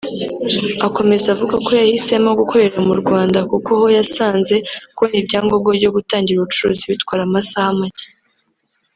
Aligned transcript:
Akomeza 0.87 1.27
avuga 1.35 1.55
ko 1.65 1.69
yahisemo 1.81 2.29
gukorera 2.39 2.77
mu 2.87 2.93
Rwanda 3.01 3.39
kuko 3.51 3.69
ho 3.79 3.85
yasanze 3.97 4.55
kubona 4.95 5.15
ibyangombwa 5.21 5.69
byo 5.77 5.91
gutangira 5.95 6.37
ubucuruzi 6.39 6.83
bitwara 6.91 7.21
amasaha 7.29 7.69
make 7.79 8.07